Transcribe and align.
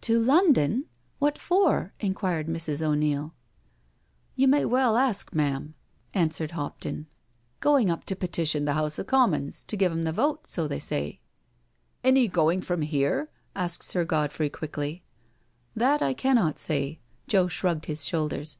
"To 0.00 0.18
London? 0.18 0.86
What 1.20 1.38
for?" 1.38 1.92
inquired 2.00 2.48
Mrs. 2.48 2.82
O'Neil." 2.82 3.34
You 4.34 4.48
may 4.48 4.64
well 4.64 4.96
ask, 4.96 5.32
mam," 5.32 5.74
answered 6.12 6.50
Hopton." 6.50 7.06
Go 7.60 7.74
36 7.74 7.74
NO 7.74 7.74
SURRENDER 7.74 7.80
ing 7.86 7.90
up 7.92 8.04
to 8.06 8.16
petition 8.16 8.64
the 8.64 8.72
House 8.72 8.98
of 8.98 9.06
Commons 9.06 9.62
to 9.66 9.76
giv* 9.76 9.92
*em 9.92 10.02
the 10.02 10.10
vote— 10.10 10.48
so 10.48 10.66
they 10.66 10.80
say 10.80 11.20
""Any 12.02 12.26
going 12.26 12.62
from 12.62 12.82
here?" 12.82 13.30
asked 13.54 13.84
Sir 13.84 14.04
Godfrey 14.04 14.50
quickly." 14.50 15.04
That 15.76 16.02
I 16.02 16.14
Icannot 16.14 16.58
say.*' 16.58 16.98
Joe 17.28 17.46
shrugged 17.46 17.86
his 17.86 18.04
shoulders. 18.04 18.58